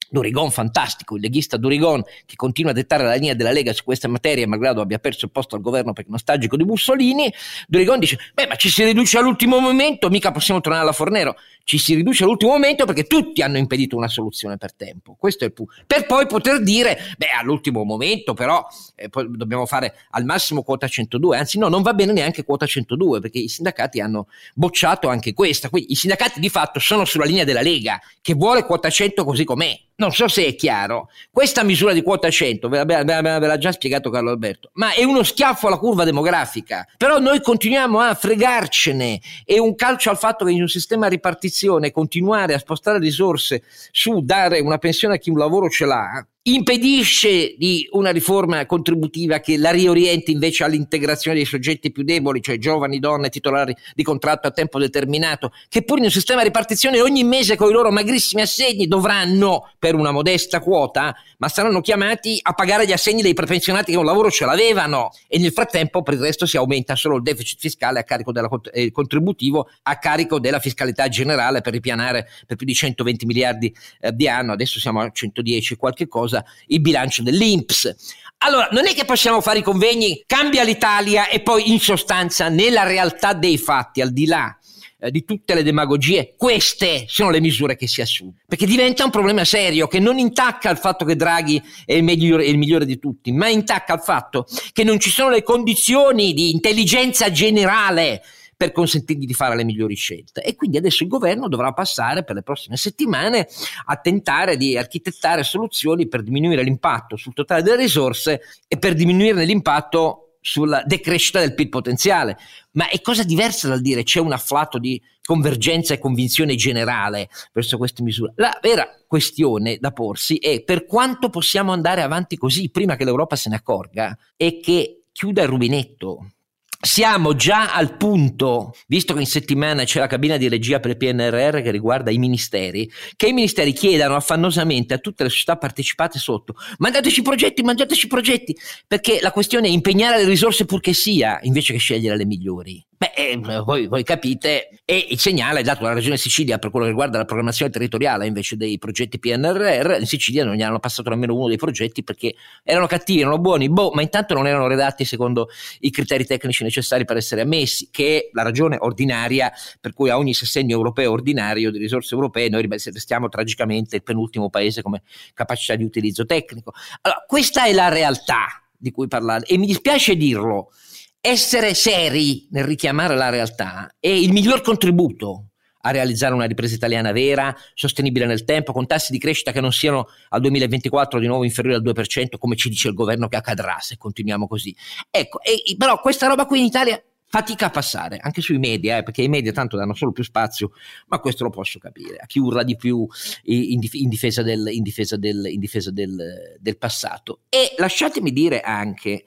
[0.09, 4.07] Durigon fantastico, il leghista Durigon che continua a dettare la linea della Lega su questa
[4.07, 7.31] materia malgrado abbia perso il posto al governo perché nostalgico di Mussolini,
[7.67, 11.35] Durigon dice beh ma ci si riduce all'ultimo momento, mica possiamo tornare alla Fornero,
[11.69, 15.47] ci si riduce all'ultimo momento perché tutti hanno impedito una soluzione per tempo, questo è
[15.47, 20.63] il punto, per poi poter dire beh all'ultimo momento però eh, dobbiamo fare al massimo
[20.63, 25.09] quota 102, anzi no non va bene neanche quota 102 perché i sindacati hanno bocciato
[25.09, 28.89] anche questa, quindi i sindacati di fatto sono sulla linea della Lega che vuole quota
[28.89, 29.79] 100 così com'è.
[29.99, 33.73] Non so se è chiaro, questa misura di quota 100, ve, ve, ve l'ha già
[33.73, 39.19] spiegato Carlo Alberto, ma è uno schiaffo alla curva demografica, però noi continuiamo a fregarcene,
[39.43, 41.58] è un calcio al fatto che in un sistema a ripartizione
[41.91, 47.55] continuare a spostare risorse su dare una pensione a chi un lavoro ce l'ha, impedisce
[47.57, 52.99] di una riforma contributiva che la riorienti invece all'integrazione dei soggetti più deboli, cioè giovani,
[52.99, 57.23] donne, titolari di contratto a tempo determinato, che pur in un sistema di ripartizione ogni
[57.23, 62.53] mese con i loro magrissimi assegni dovranno, per una modesta quota, ma saranno chiamati a
[62.53, 65.11] pagare gli assegni dei prepensionati che un lavoro ce l'avevano.
[65.27, 68.49] E nel frattempo per il resto si aumenta solo il deficit fiscale a carico della,
[68.71, 74.11] eh, contributivo a carico della fiscalità generale per ripianare per più di 120 miliardi eh,
[74.13, 76.28] di anno, adesso siamo a 110 qualche cosa,
[76.67, 77.95] il bilancio dell'Inps.
[78.39, 82.83] Allora, non è che possiamo fare i convegni, cambia l'Italia e poi in sostanza nella
[82.83, 84.57] realtà dei fatti, al di là
[85.01, 88.35] eh, di tutte le demagogie, queste sono le misure che si assumono.
[88.45, 92.43] Perché diventa un problema serio che non intacca il fatto che Draghi è il, migliore,
[92.43, 96.33] è il migliore di tutti, ma intacca il fatto che non ci sono le condizioni
[96.33, 98.21] di intelligenza generale
[98.59, 100.43] per consentirgli di fare le migliori scelte.
[100.43, 103.47] E quindi adesso il governo dovrà passare per le prossime settimane
[103.85, 109.45] a tentare di architettare soluzioni per diminuire l'impatto sul totale delle risorse e per diminuire
[109.45, 112.37] l'impatto sulla decrescita del PIL potenziale,
[112.71, 117.77] ma è cosa diversa dal dire c'è un afflato di convergenza e convinzione generale verso
[117.77, 118.33] queste misure.
[118.35, 123.37] La vera questione da porsi è per quanto possiamo andare avanti così prima che l'Europa
[123.37, 126.31] se ne accorga e che chiuda il rubinetto
[126.81, 130.97] siamo già al punto, visto che in settimana c'è la cabina di regia per il
[130.97, 136.19] PNRR che riguarda i ministeri, che i ministeri chiedano affannosamente a tutte le società partecipate
[136.19, 138.55] sotto, mandateci progetti, mandateci progetti,
[138.87, 142.83] perché la questione è impegnare le risorse pur che sia, invece che scegliere le migliori.
[142.99, 146.83] Beh, eh, voi, voi, capite, e il segnale è dato dalla Regione Sicilia per quello
[146.83, 151.09] che riguarda la programmazione territoriale invece dei progetti PNRR, in Sicilia non gli hanno passato
[151.09, 155.05] nemmeno uno dei progetti perché erano cattivi, erano buoni, boh, ma intanto non erano redatti
[155.05, 155.47] secondo
[155.79, 160.17] i criteri tecnici necessari per essere ammessi, che è la ragione ordinaria per cui a
[160.17, 165.01] ogni sessennio europeo ordinario di risorse europee noi restiamo tragicamente il penultimo paese come
[165.33, 166.73] capacità di utilizzo tecnico.
[167.01, 170.71] Allora, questa è la realtà di cui parlare e mi dispiace dirlo
[171.19, 175.48] essere seri nel richiamare la realtà è il miglior contributo
[175.89, 179.71] a realizzare una ripresa italiana vera, sostenibile nel tempo, con tassi di crescita che non
[179.71, 183.77] siano al 2024 di nuovo inferiori al 2%, come ci dice il governo che accadrà
[183.79, 184.75] se continuiamo così.
[185.09, 189.03] Ecco, e, però questa roba qui in Italia fatica a passare, anche sui media, eh,
[189.03, 190.71] perché i media tanto danno solo più spazio,
[191.07, 193.07] ma questo lo posso capire, a chi urla di più
[193.43, 197.41] in, in difesa, del, in difesa, del, in difesa del, del, passato.
[197.49, 199.25] E lasciatemi dire anche,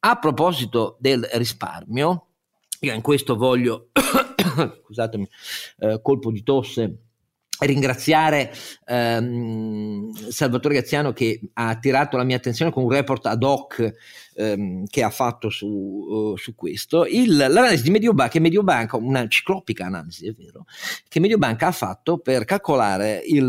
[0.00, 2.28] a proposito del risparmio,
[2.84, 3.90] io in questo voglio,
[4.84, 5.28] scusatemi,
[5.78, 6.96] eh, colpo di tosse,
[7.60, 8.52] ringraziare
[8.86, 13.92] ehm, Salvatore Gazziano che ha attirato la mia attenzione con un report ad hoc
[14.34, 17.06] ehm, che ha fatto su, uh, su questo.
[17.06, 20.64] Il, l'analisi di Mediobanca, Mediobanca, una ciclopica analisi, è vero,
[21.06, 23.44] che Mediobanca ha fatto per calcolare i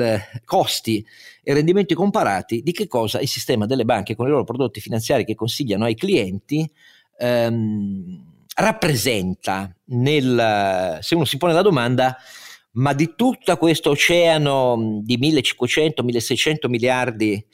[0.46, 1.04] costi
[1.42, 5.26] e rendimenti comparati di che cosa il sistema delle banche con i loro prodotti finanziari
[5.26, 6.70] che consigliano ai clienti
[7.18, 12.18] ehm, rappresenta nel, se uno si pone la domanda
[12.74, 17.46] ma di tutto questo oceano di 1500-1600 miliardi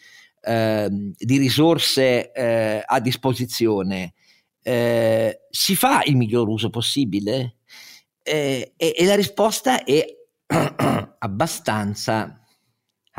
[0.41, 4.13] eh, di risorse eh, a disposizione,
[4.61, 7.57] eh, si fa il miglior uso possibile?
[8.23, 10.05] Eh, e, e la risposta è
[11.19, 12.39] abbastanza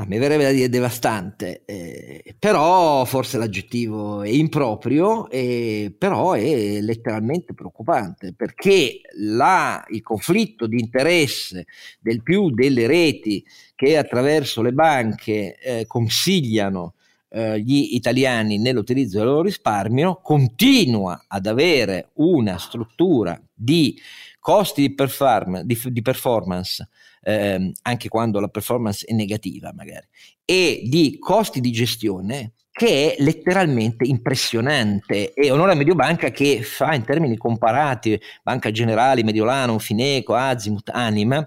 [0.01, 6.81] a me verrebbe da dire devastante, eh, però forse l'aggettivo è improprio, eh, però è
[6.81, 11.67] letteralmente preoccupante perché la, il conflitto di interesse
[12.01, 16.95] del più delle reti che attraverso le banche eh, consigliano
[17.29, 24.01] eh, gli italiani nell'utilizzo del loro risparmio continua ad avere una struttura di
[24.39, 26.89] costi di, perform- di, di performance
[27.22, 30.06] ehm, anche quando la performance è negativa magari,
[30.44, 35.35] e di costi di gestione che è letteralmente impressionante.
[35.35, 41.46] E onore a Mediobanca che fa in termini comparati Banca Generali, Mediolano, Fineco, Azimut, Anima,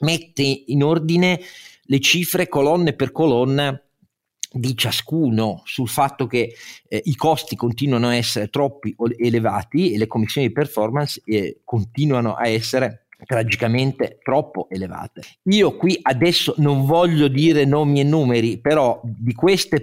[0.00, 1.40] mette in ordine
[1.82, 3.78] le cifre colonna per colonna
[4.54, 6.54] di ciascuno sul fatto che
[6.88, 12.34] eh, i costi continuano a essere troppi elevati e le commissioni di performance eh, continuano
[12.34, 15.22] a essere tragicamente troppo elevate.
[15.44, 19.34] Io qui adesso non voglio dire nomi e numeri, però di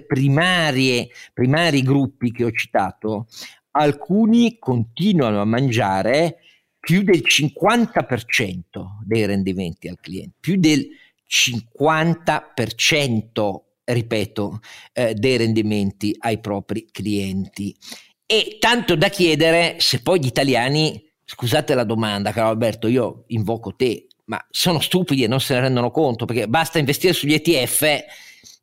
[0.06, 3.26] primarie, primari gruppi che ho citato,
[3.72, 6.38] alcuni continuano a mangiare
[6.78, 8.64] più del 50%
[9.04, 10.88] dei rendimenti al cliente, più del
[11.28, 14.60] 50%, ripeto,
[14.92, 17.76] eh, dei rendimenti ai propri clienti.
[18.24, 23.74] E tanto da chiedere se poi gli italiani scusate la domanda, caro Alberto, io invoco
[23.76, 27.82] te, ma sono stupidi e non se ne rendono conto perché basta investire sugli ETF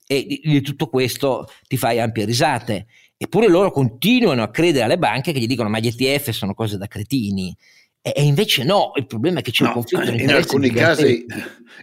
[0.06, 2.88] e di, di tutto questo ti fai ampie risate.
[3.15, 6.77] Eppure loro continuano a credere alle banche che gli dicono ma gli ETF sono cose
[6.77, 7.56] da cretini.
[8.01, 11.25] E, invece no, il problema è che c'è no, un conflitto di in alcuni, casi,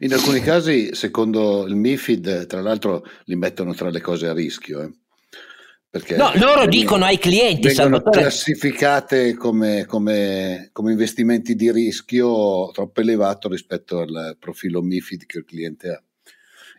[0.01, 4.83] in alcuni casi, secondo il MIFID, tra l'altro li mettono tra le cose a rischio.
[4.83, 4.91] Eh.
[5.95, 8.21] Perché no, loro dicono ai clienti vengono Salvatore...
[8.23, 15.45] classificate come, come, come, investimenti di rischio troppo elevato rispetto al profilo MIFID che il
[15.45, 16.03] cliente ha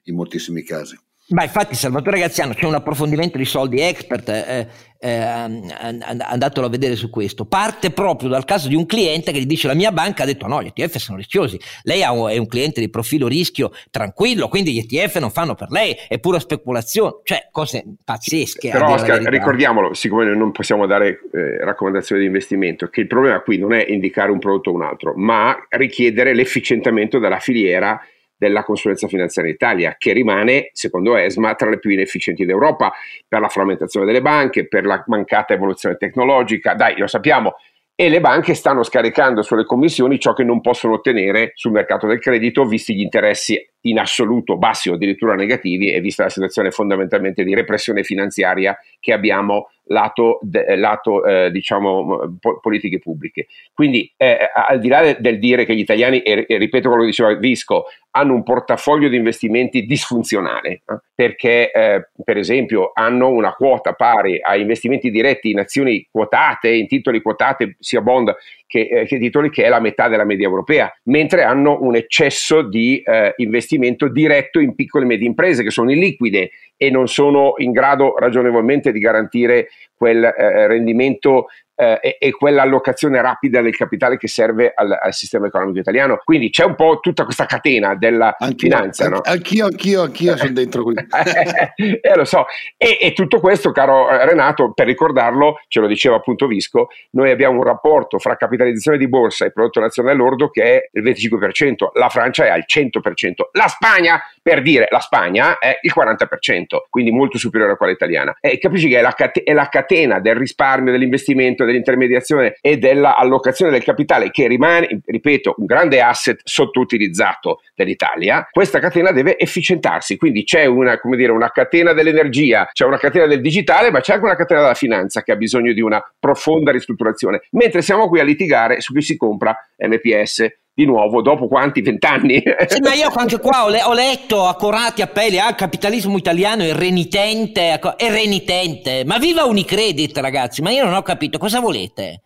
[0.03, 0.99] in moltissimi casi.
[1.29, 4.67] Ma infatti Salvatore Gaziano c'è un approfondimento di soldi expert, eh,
[4.99, 9.47] eh, andatelo a vedere su questo, parte proprio dal caso di un cliente che gli
[9.47, 12.79] dice la mia banca ha detto no, gli ETF sono rischiosi, lei è un cliente
[12.79, 17.47] di profilo rischio tranquillo, quindi gli ETF non fanno per lei, è pura speculazione, cioè
[17.49, 18.69] cose pazzesche.
[18.69, 23.41] Però Oscar, ricordiamolo, siccome noi non possiamo dare eh, raccomandazioni di investimento, che il problema
[23.41, 27.99] qui non è indicare un prodotto o un altro, ma richiedere l'efficientamento della filiera
[28.37, 32.91] della consulenza finanziaria in Italia, che rimane, secondo ESMA, tra le più inefficienti d'Europa
[33.27, 36.73] per la frammentazione delle banche, per la mancata evoluzione tecnologica.
[36.73, 37.55] Dai, lo sappiamo,
[37.97, 42.19] e le banche stanno scaricando sulle commissioni ciò che non possono ottenere sul mercato del
[42.19, 47.45] credito, visti gli interessi in assoluto bassi o addirittura negativi e vista la situazione fondamentalmente
[47.45, 50.39] di repressione finanziaria che abbiamo lato,
[50.75, 53.47] lato eh, diciamo, po- politiche pubbliche.
[53.73, 57.09] Quindi eh, al di là de, del dire che gli italiani, e, ripeto quello che
[57.11, 60.81] diceva Visco, hanno un portafoglio di investimenti disfunzionale, eh,
[61.13, 66.87] perché eh, per esempio hanno una quota pari a investimenti diretti in azioni quotate, in
[66.87, 68.33] titoli quotati, sia bond
[68.65, 72.61] che, eh, che titoli, che è la metà della media europea, mentre hanno un eccesso
[72.61, 77.55] di eh, investimento diretto in piccole e medie imprese che sono illiquide e non sono
[77.57, 84.17] in grado ragionevolmente di garantire quel eh, rendimento eh, e, e quell'allocazione rapida del capitale
[84.17, 86.19] che serve al, al, sistema economico italiano.
[86.23, 89.09] Quindi c'è un po' tutta questa catena della anch'io, finanza.
[89.09, 89.21] no?
[89.23, 90.95] Anch'io, anch'io, anch'io sono dentro qui.
[90.95, 92.45] eh, lo so.
[92.77, 97.31] E, e, tutto questo, caro eh, Renato, per ricordarlo, ce lo diceva appunto Visco, noi
[97.31, 101.89] abbiamo un rapporto fra capitalizzazione di borsa e prodotto nazionale lordo che è il 25%,
[101.93, 107.11] la Francia è al 100%, la Spagna, per dire, la Spagna è il 40%, quindi
[107.11, 108.35] molto superiore a quella italiana.
[108.39, 113.71] E capisci che è la, cate- è la catena del risparmio, dell'investimento, dell'intermediazione e dell'allocazione
[113.71, 120.43] del capitale che rimane, ripeto, un grande asset sottoutilizzato dell'Italia, questa catena deve efficientarsi, quindi
[120.43, 124.35] c'è una, dire, una catena dell'energia, c'è una catena del digitale, ma c'è anche una
[124.35, 128.81] catena della finanza che ha bisogno di una profonda ristrutturazione, mentre siamo qui a litigare
[128.81, 132.43] su chi si compra MPS di nuovo dopo quanti vent'anni?
[132.67, 136.63] Sì, ma io anche qua ho, le- ho letto accurati appelli al ah, capitalismo italiano
[136.63, 139.03] è renitente, è renitente.
[139.05, 142.21] Ma viva Unicredit, ragazzi, ma io non ho capito cosa volete.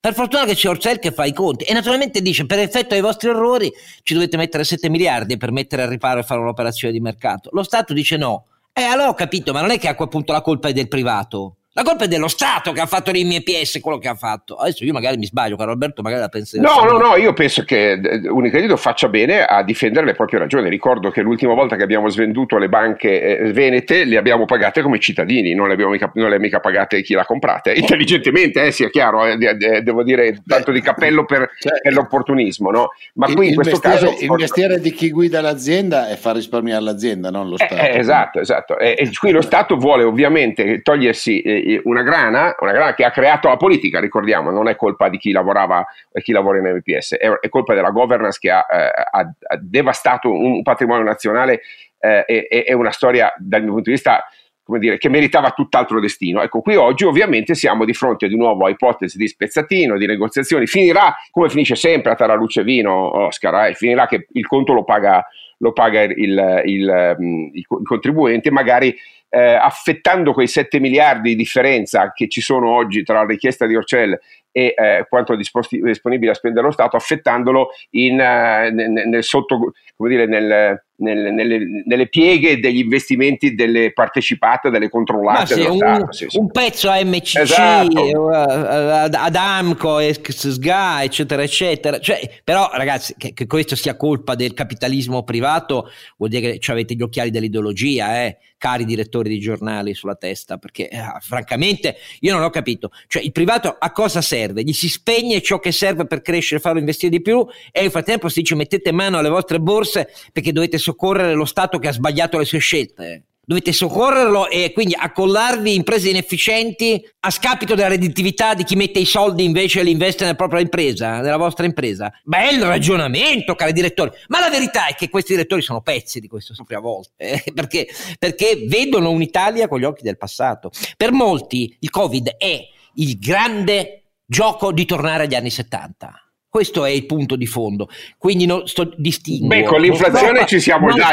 [0.00, 3.00] Per fortuna che c'è Orcel che fa i conti e naturalmente dice per effetto dei
[3.00, 3.68] vostri errori
[4.04, 7.50] ci dovete mettere 7 miliardi per mettere al riparo e fare un'operazione di mercato.
[7.52, 8.44] Lo Stato dice no.
[8.72, 10.86] Eh allora ho capito, ma non è che a quel punto la colpa è del
[10.86, 11.57] privato.
[11.78, 14.56] La colpa è dello Stato che ha fatto nei miei PS quello che ha fatto.
[14.56, 16.58] Adesso io magari mi sbaglio, caro Alberto, magari la pensi.
[16.58, 20.68] No, no, no, io penso che eh, Unicredito faccia bene a difendere le proprie ragioni.
[20.70, 24.98] Ricordo che l'ultima volta che abbiamo svenduto le banche eh, venete le abbiamo pagate come
[24.98, 27.74] cittadini, non le abbiamo mica, non le ha mica pagate chi le ha comprate.
[27.74, 32.88] Intelligentemente, eh, sia chiaro, eh, devo dire tanto di cappello per, cioè, per l'opportunismo, no?
[33.14, 34.16] Ma qui in questo caso.
[34.18, 37.74] Il mestiere di chi guida l'azienda è far risparmiare l'azienda, non lo eh, Stato.
[37.76, 38.78] Eh, esatto, esatto.
[38.80, 43.56] E qui lo Stato vuole ovviamente togliersi una grana, una grana che ha creato la
[43.56, 47.48] politica, ricordiamo, non è colpa di chi lavorava e chi lavora in MPS, è, è,
[47.48, 51.60] colpa della governance che ha, eh, ha, ha devastato un patrimonio nazionale
[51.98, 54.24] eh, e, e una storia dal mio punto di vista
[54.68, 56.42] come dire, che meritava tutt'altro destino.
[56.42, 60.66] Ecco, qui oggi ovviamente siamo di fronte di nuovo a ipotesi di spezzatino, di negoziazioni.
[60.66, 65.26] Finirà come finisce sempre a Taraluce Vino, Oscar, eh, finirà che il conto lo paga,
[65.60, 68.94] lo paga il, il, il, il contribuente, magari
[69.30, 73.76] eh, affettando quei 7 miliardi di differenza che ci sono oggi tra la richiesta di
[73.76, 74.18] Orcel
[74.50, 79.72] e eh, quanto è disponibile a spendere lo Stato, affettandolo in, uh, nel, nel, sotto,
[79.96, 85.54] dire, nel, nelle, nelle, pieghe degli investimenti delle partecipate, delle controllate.
[85.54, 86.38] Sì, un, sì, sì.
[86.38, 88.28] un, pezzo a MCC, esatto.
[88.30, 92.00] ad Amco, SGA, eccetera, eccetera.
[92.00, 96.94] Cioè, però, ragazzi, che, che, questo sia colpa del capitalismo privato vuol dire che avete
[96.94, 98.38] gli occhiali dell'ideologia, eh?
[98.58, 102.90] cari direttori di giornali sulla testa, perché eh, francamente io non ho capito.
[103.06, 104.37] Cioè, il privato a cosa serve?
[104.46, 108.28] Gli si spegne ciò che serve per crescere, farlo investire di più e nel frattempo
[108.28, 112.38] si dice mettete mano alle vostre borse perché dovete soccorrere lo Stato che ha sbagliato
[112.38, 118.62] le sue scelte dovete soccorrerlo e quindi accollarvi imprese inefficienti a scapito della redditività di
[118.62, 122.12] chi mette i soldi invece e li investe nella propria impresa, nella vostra impresa.
[122.24, 124.10] Bel ragionamento, cari direttori.
[124.26, 127.42] Ma la verità è che questi direttori sono pezzi di questo sempre a volte, eh,
[127.54, 130.70] perché, perché vedono un'Italia con gli occhi del passato.
[130.94, 132.60] Per molti il Covid è
[132.96, 136.27] il grande gioco di tornare agli anni 70
[136.58, 137.88] questo è il punto di fondo.
[138.18, 139.64] Quindi non sto distinguendo.
[139.64, 141.12] Beh, con l'inflazione sto, ci siamo già.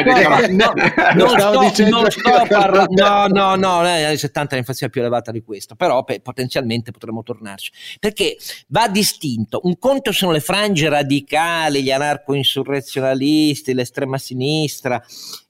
[0.50, 0.74] No,
[1.14, 3.04] non sto, dicendo non sto parlando.
[3.04, 6.90] No, no, no, negli anni 70 l'inflazione è più elevata di questo, però beh, potenzialmente
[6.90, 7.72] potremmo tornarci.
[8.00, 8.38] Perché
[8.70, 9.60] va distinto.
[9.66, 15.00] Un conto sono le frange radicali, gli anarco-insurrezionalisti, l'estrema sinistra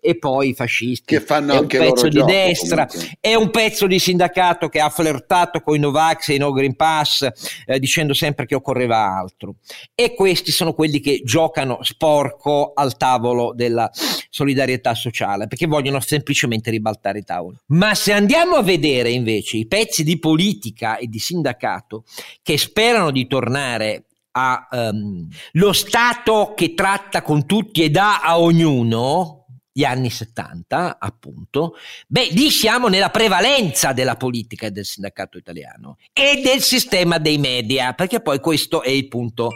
[0.06, 1.16] e poi i fascisti.
[1.16, 3.18] Che fanno è anche un pezzo di gioco, destra, comunque.
[3.22, 6.76] è un pezzo di sindacato che ha flirtato con i Novax e i No Green
[6.76, 7.28] Pass
[7.66, 9.56] eh, dicendo sempre che occorreva altro.
[9.94, 13.90] E questi sono quelli che giocano sporco al tavolo della
[14.30, 17.58] solidarietà sociale perché vogliono semplicemente ribaltare i tavoli.
[17.68, 22.04] Ma se andiamo a vedere invece i pezzi di politica e di sindacato
[22.42, 24.06] che sperano di tornare
[24.38, 29.45] a um, lo Stato che tratta con tutti e dà a ognuno,
[29.78, 31.76] gli anni 70, appunto,
[32.07, 37.38] beh, lì siamo nella prevalenza della politica e del sindacato italiano e del sistema dei
[37.38, 39.49] media, perché poi questo è il punto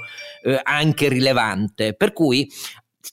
[0.44, 1.94] eh, anche rilevante.
[1.94, 2.52] Per cui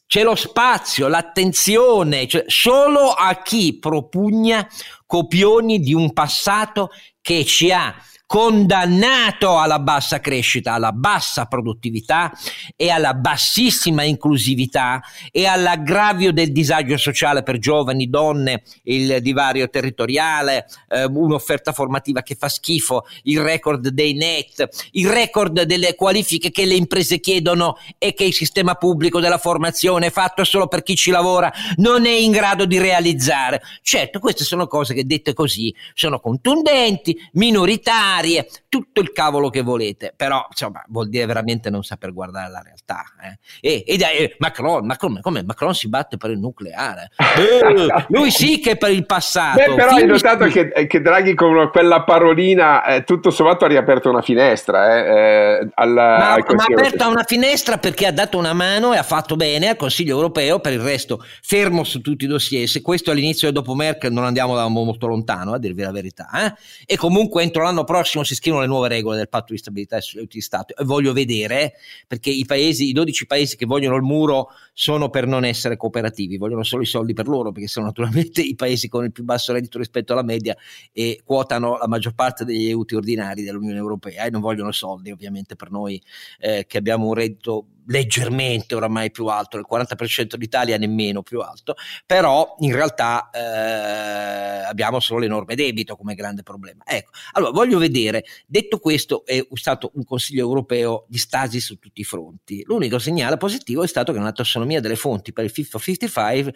[0.08, 4.66] c'è lo spazio, l'attenzione, cioè solo a chi propugna
[5.06, 6.90] copioni di un passato
[7.20, 7.94] che ci ha
[8.26, 12.32] condannato alla bassa crescita, alla bassa produttività
[12.74, 15.00] e alla bassissima inclusività
[15.30, 22.34] e all'aggravio del disagio sociale per giovani, donne, il divario territoriale, eh, un'offerta formativa che
[22.34, 28.12] fa schifo, il record dei net, il record delle qualifiche che le imprese chiedono e
[28.12, 32.32] che il sistema pubblico della formazione fatto solo per chi ci lavora non è in
[32.32, 33.62] grado di realizzare.
[33.82, 38.46] Certo, queste sono cose che dette così sono contundenti, minoritari, área
[38.78, 43.04] tutto il cavolo che volete, però insomma vuol dire veramente non saper guardare la realtà.
[43.22, 43.38] Eh.
[43.60, 48.60] E, e, e Macron, Macron, come Macron si batte per il nucleare, eh, lui sì
[48.60, 49.58] che per il passato.
[49.58, 54.08] Beh, però hai notato che, che, Draghi con quella parolina eh, tutto sommato ha riaperto
[54.08, 54.96] una finestra.
[54.96, 58.98] Eh, eh alla, ma, ma ha aperto una finestra perché ha dato una mano e
[58.98, 62.68] ha fatto bene al Consiglio europeo, per il resto fermo su tutti i dossier.
[62.68, 65.92] Se questo è l'inizio e dopo Merkel non andiamo da molto lontano, a dirvi la
[65.92, 66.28] verità.
[66.32, 66.54] Eh.
[66.86, 69.96] E comunque entro l'anno prossimo prossimo si scrivono le nuove regole del patto di stabilità
[69.96, 70.76] e di Stato.
[70.76, 71.74] E voglio vedere
[72.06, 76.36] perché i paesi, i 12 paesi che vogliono il muro sono per non essere cooperativi,
[76.36, 79.52] vogliono solo i soldi per loro perché sono naturalmente i paesi con il più basso
[79.52, 80.56] reddito rispetto alla media
[80.92, 85.56] e quotano la maggior parte degli aiuti ordinari dell'Unione Europea e non vogliono soldi ovviamente
[85.56, 86.02] per noi
[86.40, 91.74] eh, che abbiamo un reddito leggermente oramai più alto, il 40% d'Italia nemmeno più alto,
[92.04, 96.82] però in realtà eh, abbiamo solo l'enorme debito come grande problema.
[96.84, 102.00] Ecco, allora voglio vedere, detto questo è stato un Consiglio europeo di stasi su tutti
[102.00, 105.68] i fronti, l'unico segnale positivo è stato che una tassonomia delle fonti per il Fit
[105.68, 106.54] for 55,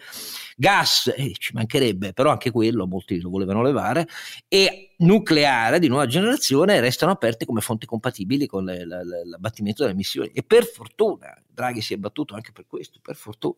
[0.55, 4.07] gas, eh, ci mancherebbe, però anche quello molti lo volevano levare,
[4.47, 9.81] e nucleare di nuova generazione restano aperte come fonti compatibili con le, le, le, l'abbattimento
[9.81, 13.55] delle emissioni e per fortuna Draghi si è battuto anche per questo per fortuna.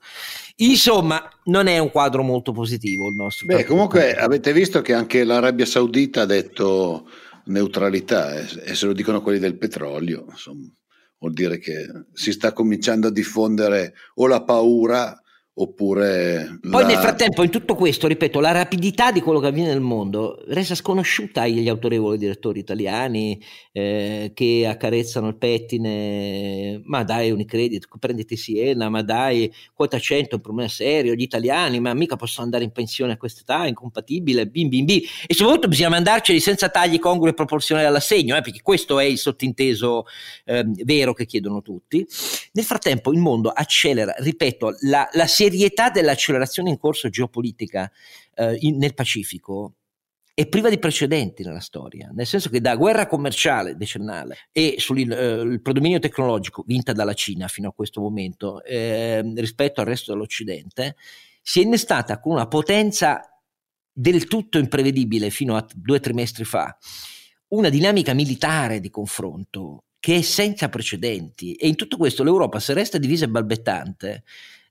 [0.58, 5.24] Insomma non è un quadro molto positivo il nostro beh comunque avete visto che anche
[5.24, 7.08] l'Arabia Saudita ha detto
[7.46, 10.72] neutralità eh, e se lo dicono quelli del petrolio insomma
[11.20, 15.23] vuol dire che si sta cominciando a diffondere o la paura
[15.56, 16.88] oppure poi la...
[16.88, 20.74] nel frattempo in tutto questo ripeto la rapidità di quello che avviene nel mondo resta
[20.74, 23.40] sconosciuta agli autorevoli direttori italiani
[23.72, 30.34] eh, che accarezzano il pettine ma dai Unicredit prenditi Siena ma dai quota 100 è
[30.36, 34.70] un problema serio gli italiani ma mica possono andare in pensione a quest'età incompatibile bim
[34.70, 39.00] bim bim e soprattutto bisogna mandarceli senza tagli congrui e proporzionali all'assegno eh, perché questo
[39.00, 40.06] è il sottinteso
[40.46, 42.06] eh, vero che chiedono tutti.
[42.54, 47.92] Nel frattempo il mondo accelera ripeto la, la serietà dell'accelerazione in corso geopolitica
[48.36, 49.76] eh, in, nel Pacifico
[50.36, 55.00] è priva di precedenti nella storia, nel senso che da guerra commerciale decennale e sul
[55.00, 60.96] eh, predominio tecnologico vinta dalla Cina fino a questo momento eh, rispetto al resto dell'Occidente,
[61.40, 63.22] si è innestata con una potenza
[63.92, 66.76] del tutto imprevedibile fino a due trimestri fa,
[67.50, 71.54] una dinamica militare di confronto che è senza precedenti.
[71.54, 74.24] E in tutto questo l'Europa se resta divisa e balbettante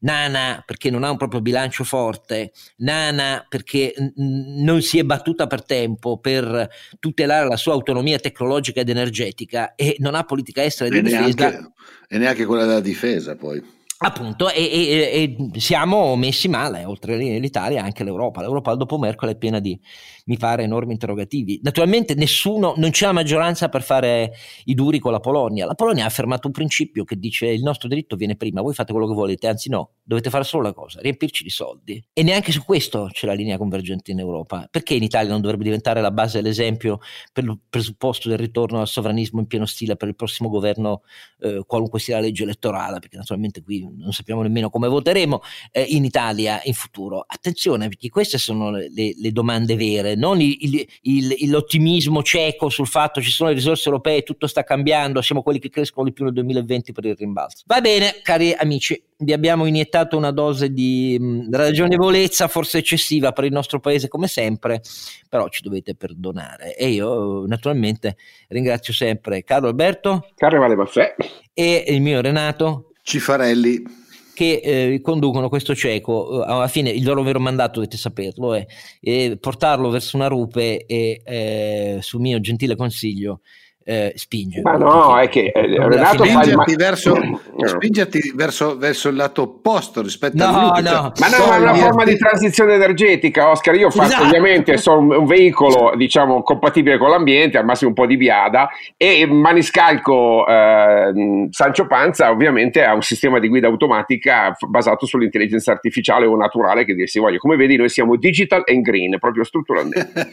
[0.02, 5.46] Nana perché non ha un proprio bilancio forte, Nana perché n- non si è battuta
[5.46, 10.88] per tempo per tutelare la sua autonomia tecnologica ed energetica e non ha politica estera
[10.88, 11.48] di e difesa.
[11.48, 11.72] Neanche,
[12.08, 13.80] e neanche quella della difesa poi.
[14.04, 18.40] Appunto, e, e, e, siamo messi male, oltre l'Italia anche l'Europa.
[18.40, 19.78] L'Europa dopo Merkel è piena di,
[20.24, 21.60] mi pare, enormi interrogativi.
[21.62, 24.32] Naturalmente nessuno, non c'è la maggioranza per fare
[24.64, 25.66] i duri con la Polonia.
[25.66, 28.92] La Polonia ha affermato un principio che dice il nostro diritto viene prima, voi fate
[28.92, 32.02] quello che volete, anzi no, dovete fare solo una cosa, riempirci di soldi.
[32.12, 34.66] E neanche su questo c'è la linea convergente in Europa.
[34.68, 36.98] Perché in Italia non dovrebbe diventare la base e l'esempio
[37.32, 41.02] per il presupposto del ritorno al sovranismo in pieno stile per il prossimo governo,
[41.38, 42.98] eh, qualunque sia la legge elettorale?
[42.98, 45.40] Perché naturalmente qui non sappiamo nemmeno come voteremo
[45.70, 47.24] eh, in Italia in futuro.
[47.26, 52.86] Attenzione, perché queste sono le, le domande vere, non il, il, il, l'ottimismo cieco sul
[52.86, 56.12] fatto che ci sono le risorse europee, tutto sta cambiando, siamo quelli che crescono di
[56.12, 57.62] più nel 2020 per il rimbalzo.
[57.66, 63.44] Va bene, cari amici, vi abbiamo iniettato una dose di mh, ragionevolezza forse eccessiva per
[63.44, 64.80] il nostro paese come sempre,
[65.28, 66.76] però ci dovete perdonare.
[66.76, 68.16] E io naturalmente
[68.48, 71.14] ringrazio sempre Carlo Alberto, Carlo Vale Maffè
[71.54, 74.00] e il mio Renato Cifarelli.
[74.34, 78.66] Che eh, conducono questo cieco, alla fine il loro vero mandato, dovete saperlo, è,
[78.98, 83.42] è portarlo verso una rupe e eh, su mio gentile consiglio
[83.84, 84.60] eh, spinge.
[84.62, 87.40] Ma no, è che eh, Renato spingerti, verso, no.
[87.66, 90.82] spingerti verso, verso, il lato opposto rispetto no, a lui.
[90.82, 91.12] No.
[91.18, 93.74] Ma no, è una forma di transizione energetica, Oscar.
[93.74, 94.24] Io faccio esatto.
[94.24, 99.26] ovviamente sono un veicolo, diciamo, compatibile con l'ambiente, al massimo un po' di biada, e
[99.26, 106.36] Maniscalco eh, Sancio Panza ovviamente ha un sistema di guida automatica basato sull'intelligenza artificiale o
[106.36, 107.38] naturale che dir si voglia.
[107.38, 110.32] Come vedi, noi siamo digital and green, proprio strutturalmente.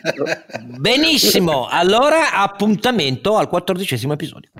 [0.78, 4.52] Benissimo, allora appuntamento al quattordicesimo episodio.